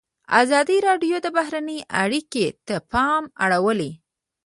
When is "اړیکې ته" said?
2.03-2.75